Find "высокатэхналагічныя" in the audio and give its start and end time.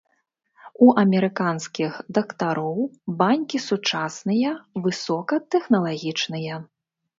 4.89-6.61